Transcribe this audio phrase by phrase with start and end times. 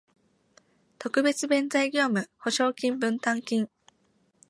[0.97, 3.69] 特別弁済業務保証金分担金